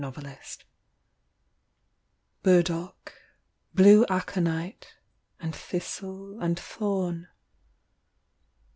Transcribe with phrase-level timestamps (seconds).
[0.03, 0.57] 47 MADNESS
[2.41, 3.13] Burdock,
[3.75, 4.95] Blue aconite,
[5.39, 7.27] And thistle and thorn